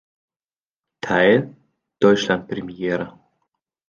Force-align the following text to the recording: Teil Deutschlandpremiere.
Teil 1.05 1.53
Deutschlandpremiere. 1.99 3.13